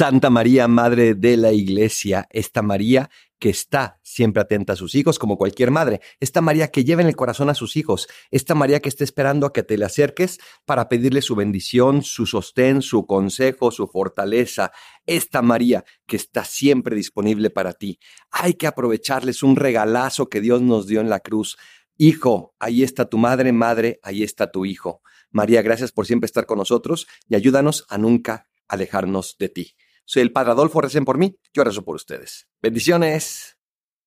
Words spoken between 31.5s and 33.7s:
yo rezo por ustedes. Bendiciones.